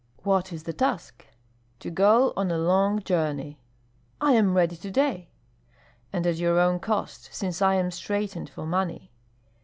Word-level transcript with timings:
"What 0.23 0.51
is 0.51 0.63
the 0.63 0.73
task?" 0.73 1.27
"To 1.79 1.91
go 1.91 2.33
on 2.35 2.49
a 2.49 2.57
long 2.57 3.01
journey." 3.03 3.59
"I 4.19 4.31
am 4.31 4.55
ready 4.55 4.75
to 4.75 4.89
day!" 4.89 5.29
"And 6.11 6.25
at 6.25 6.37
your 6.37 6.57
own 6.59 6.79
cost, 6.79 7.29
since 7.31 7.61
I 7.61 7.75
am 7.75 7.91
straitened 7.91 8.49
for 8.49 8.65
money. 8.65 9.11